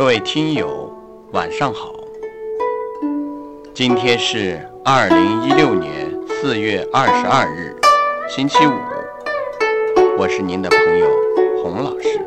[0.00, 0.90] 各位听友，
[1.32, 1.94] 晚上好。
[3.74, 7.76] 今天是二零一六年四月二十二日，
[8.26, 8.70] 星期五。
[10.16, 11.06] 我是您的朋友
[11.62, 12.18] 洪老师，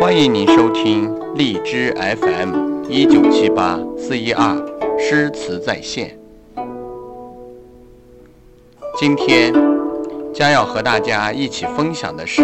[0.00, 4.56] 欢迎您收听荔枝 FM 一九七八四一二
[4.98, 6.18] 诗词在线。
[8.98, 9.54] 今天
[10.34, 12.42] 将要和大家一起分享的是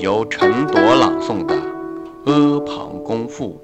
[0.00, 1.56] 由陈铎朗诵的
[2.24, 3.60] 《阿房宫赋》。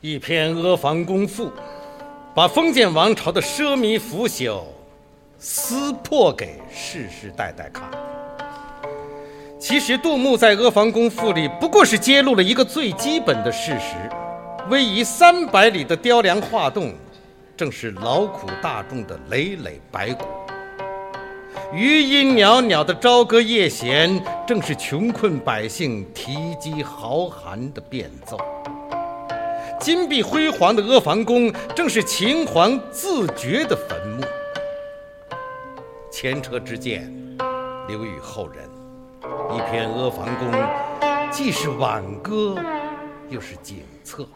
[0.00, 1.46] 一篇《阿房宫赋》，
[2.36, 4.62] 把封建王朝的奢靡腐朽
[5.38, 7.90] 撕破给世世代代看。
[9.58, 13.96] 其实，杜牧在《阿房宫赋》里不过是揭露了一个最基本的事实：
[14.70, 16.94] 逶迤三百里的雕梁画栋。
[17.54, 20.24] 正是劳苦大众的累累白骨，
[21.74, 28.36] 余音袅袅的朝歌夜弦，正是穷困百姓啼饥豪寒的变奏。
[29.80, 34.22] 金碧辉煌的阿房宫，正是秦皇自掘的坟墓。
[36.10, 37.10] 前车之鉴，
[37.88, 38.68] 留与后人。
[39.50, 40.52] 一篇阿房宫，
[41.30, 42.54] 既是挽歌，
[43.30, 44.28] 又是景策。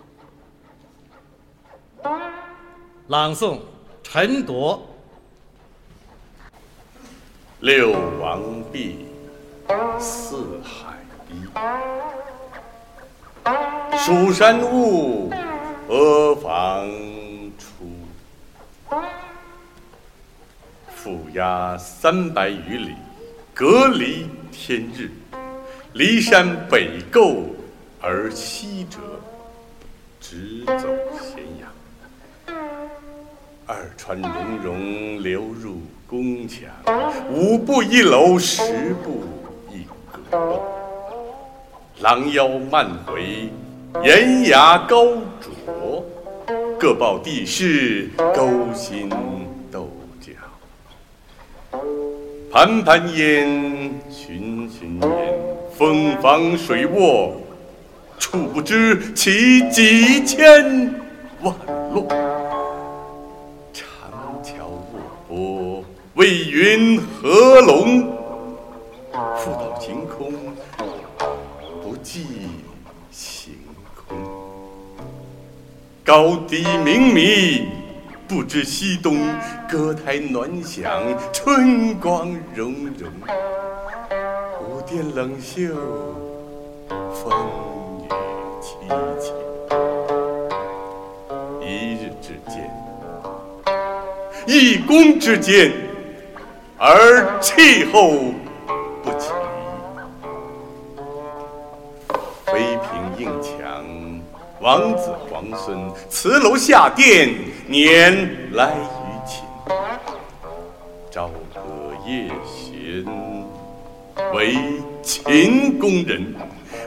[3.09, 3.59] 朗诵
[4.03, 4.81] 陈铎。
[7.67, 9.07] 六王毕，
[9.99, 10.95] 四海
[11.29, 11.43] 一。
[13.99, 15.33] 蜀山兀，
[15.89, 16.89] 阿房
[17.59, 17.91] 出。
[20.97, 22.95] 覆压三百余里，
[23.53, 25.11] 隔离天日。
[25.93, 27.47] 骊山北构
[28.01, 28.99] 而西折，
[30.21, 30.87] 直走
[31.21, 31.56] 咸阳。
[33.87, 34.33] 二川溶
[34.65, 36.63] 溶流入宫墙，
[37.31, 38.63] 五步一楼，十
[39.05, 39.23] 步
[39.71, 40.61] 一阁。
[42.01, 43.49] 廊腰漫回，
[44.03, 45.07] 檐牙高
[45.41, 46.05] 啄，
[46.77, 49.09] 各抱地势，勾心
[49.71, 49.89] 斗
[50.21, 50.33] 角。
[52.51, 53.47] 盘盘烟，
[54.11, 55.11] 群群烟，
[55.79, 57.37] 风房水卧，
[58.19, 60.93] 处不知其几千
[61.41, 61.55] 万
[61.95, 62.09] 落。
[66.17, 68.07] 为云何龙？
[69.37, 70.33] 复到晴空，
[71.83, 72.25] 不计
[73.11, 73.53] 行
[73.95, 74.17] 空。
[76.03, 77.69] 高低明迷，
[78.27, 79.19] 不知西东。
[79.69, 80.91] 歌台暖响，
[81.35, 83.11] 春光融融。
[84.59, 85.69] 古殿冷袖，
[87.13, 87.31] 风
[88.01, 88.09] 雨
[88.63, 88.89] 凄
[89.21, 89.35] 凄。
[91.61, 92.71] 一日之间，
[94.47, 95.86] 一宫之间。
[96.79, 98.11] 而气候
[99.03, 99.31] 不齐，
[102.45, 103.83] 妃嫔应墙，
[104.61, 107.35] 王子皇孙辞楼下殿，
[107.67, 109.43] 年来于寝。
[111.11, 111.63] 朝歌
[112.05, 113.03] 夜弦，
[114.35, 114.55] 为
[115.03, 116.35] 秦宫人，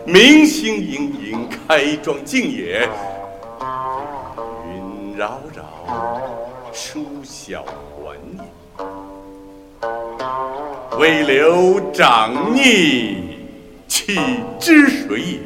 [0.05, 2.87] 明星盈盈，开庄竞野，
[4.67, 5.65] 云扰扰，
[6.71, 8.58] 书晓还也。
[10.97, 13.37] 微流长逆
[13.87, 14.19] 岂
[14.59, 15.39] 知水也？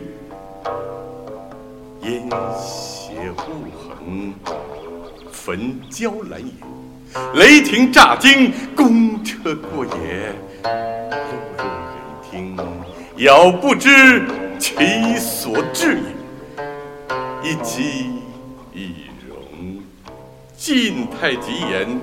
[2.10, 4.34] 烟斜雾横，
[5.32, 6.52] 焚焦兰也。
[7.36, 10.34] 雷霆乍惊，公车过也。
[10.64, 11.62] 碌碌
[11.92, 11.96] 人
[12.32, 12.58] 听，
[13.18, 14.26] 杳不知
[14.58, 17.52] 其所至也。
[17.52, 18.10] 一击
[18.74, 18.94] 一
[19.28, 19.84] 容，
[20.58, 22.00] 晋太极言。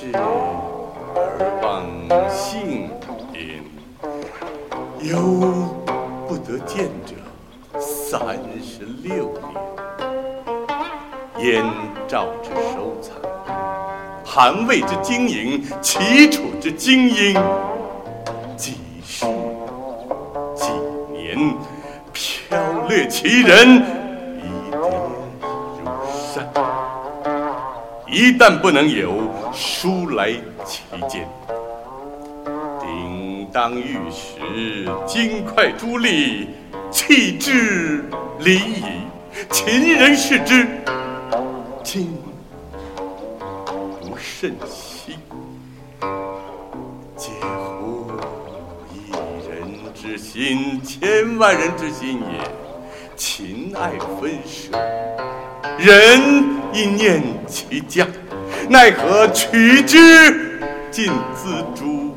[0.00, 1.82] 是而邦
[2.30, 2.88] 幸
[3.32, 3.64] 焉，
[5.00, 5.18] 犹
[6.28, 7.16] 不得见者
[7.80, 9.32] 三十六
[11.34, 11.44] 年。
[11.44, 11.64] 燕
[12.06, 13.16] 赵之收藏，
[14.24, 17.34] 韩魏之经营，齐楚之精英，
[18.56, 19.26] 几世
[20.54, 20.70] 几
[21.10, 21.56] 年，
[22.12, 22.56] 飘
[22.88, 23.97] 掠其人。
[28.10, 30.32] 一旦不能有书来
[30.64, 31.28] 其间，
[32.80, 36.46] 叮当玉石，金块珠砾，
[36.90, 38.02] 弃之
[38.38, 38.82] 离矣。
[39.50, 40.66] 秦人视之，
[41.84, 42.16] 今
[44.00, 45.18] 不甚惜。
[47.18, 48.10] 嗟乎！
[48.90, 49.10] 一
[49.46, 52.50] 人之心，千万人之心也。
[53.16, 54.72] 秦爱分舍，
[55.78, 56.58] 人。
[56.70, 58.06] 一念其家，
[58.68, 60.60] 奈何取之
[60.90, 62.14] 尽锱铢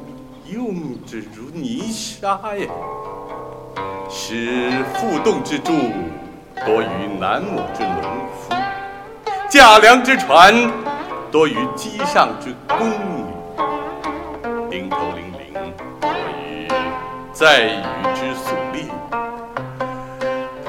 [0.52, 1.50] 用之如？
[1.54, 2.68] 泥沙呀，
[4.10, 5.72] 使负动之柱
[6.66, 8.02] 多于南亩之农
[8.38, 8.54] 夫，
[9.50, 10.54] 驾粮之船
[11.32, 13.24] 多于机上之宫女，
[14.70, 16.68] 钉头零零多于
[17.32, 17.84] 载羽
[18.14, 18.92] 之粟粒，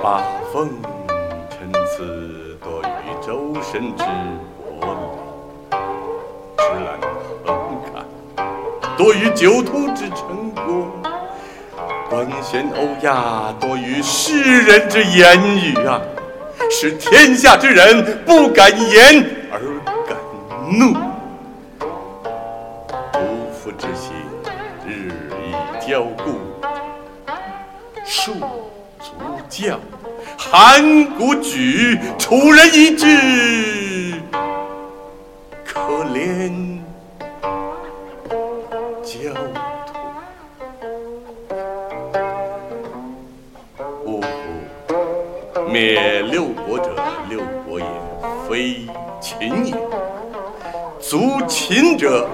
[0.00, 0.22] 八
[0.52, 0.70] 风
[1.50, 2.51] 参差
[3.62, 4.02] 多于周身之
[4.80, 5.04] 帛礼，
[6.56, 6.98] 芝兰
[7.44, 7.50] 横
[7.84, 7.94] 看
[8.96, 10.90] 多于酒徒之成果，
[12.10, 16.00] 官衔欧亚多于世人之言语啊，
[16.70, 19.60] 使天下之人不敢言而
[20.08, 20.18] 敢
[20.78, 20.92] 怒。
[23.14, 24.12] 无夫之心
[24.86, 26.32] 日益骄固，
[28.04, 28.40] 戍
[28.98, 29.12] 卒
[29.48, 29.78] 将，
[30.50, 33.06] 函谷举，楚人一句，
[35.64, 35.80] 可
[36.12, 36.52] 怜
[39.02, 39.32] 焦
[39.86, 39.92] 土。
[44.04, 45.62] 呜呼！
[45.70, 46.96] 灭六国者，
[47.30, 47.86] 六国也，
[48.48, 48.84] 非
[49.20, 49.76] 秦也；
[51.00, 52.28] 族秦者，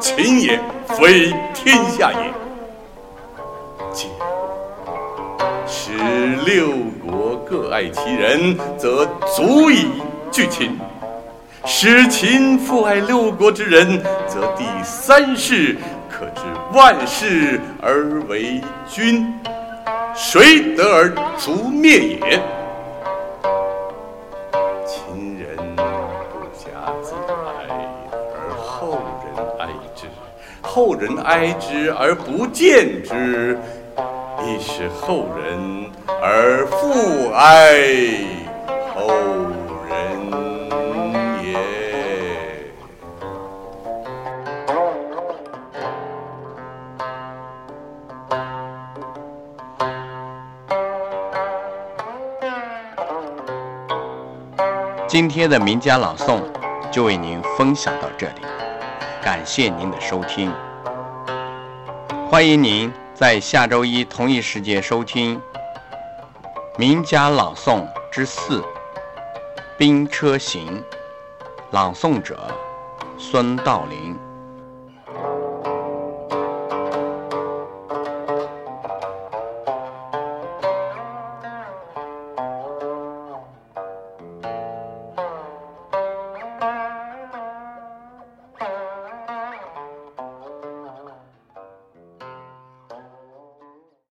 [0.00, 2.34] 秦也，非天下也。
[3.92, 4.10] 今
[5.66, 5.92] 使
[6.44, 6.68] 六
[7.04, 9.04] 国各爱其人，则
[9.36, 9.86] 足以
[10.30, 10.70] 拒秦；
[11.66, 15.76] 使秦复爱六国之人，则第三世
[16.08, 16.40] 可知
[16.72, 18.58] 万世而为
[18.88, 19.30] 君。
[20.14, 22.42] 谁得而足灭也？
[24.86, 25.82] 秦人不
[26.56, 27.68] 暇自哀，
[28.34, 30.06] 而后人哀之；
[30.62, 33.58] 后人哀之而不见之，
[34.44, 35.90] 亦是后人
[36.20, 37.80] 而复哀
[38.94, 39.08] 后
[39.88, 39.92] 人
[41.42, 41.58] 也。
[55.06, 56.40] 今天的名家朗诵
[56.90, 58.42] 就为您分享到这里，
[59.22, 60.52] 感谢您的收听。
[62.30, 62.90] 欢迎您
[63.22, 65.36] 在下周一同一时间收听
[66.76, 68.58] 《名家朗诵之四·
[69.78, 70.66] 兵车行》，
[71.70, 72.52] 朗诵者
[73.16, 74.31] 孙道临。